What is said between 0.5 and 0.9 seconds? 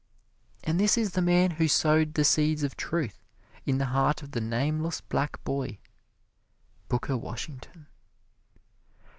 And